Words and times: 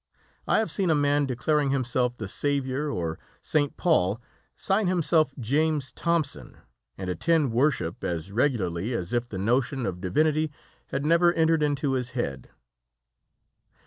I 0.47 0.57
have 0.57 0.71
seen 0.71 0.89
a 0.89 0.95
man 0.95 1.27
declaring 1.27 1.69
himself 1.69 2.17
the 2.17 2.27
Saviour 2.27 2.89
or 2.89 3.19
St. 3.39 3.77
Paul 3.77 4.19
sign 4.55 4.87
himself 4.87 5.31
James 5.39 5.91
Thomson, 5.91 6.57
and 6.97 7.07
attend 7.07 7.51
worship 7.51 8.03
as 8.03 8.31
regularly 8.31 8.93
as 8.93 9.13
if 9.13 9.27
the 9.29 9.37
notion 9.37 9.85
of 9.85 10.01
divinity 10.01 10.51
had 10.87 11.05
never 11.05 11.31
entered 11.33 11.61
into 11.61 11.91
his 11.91 12.09
head." 12.17 12.49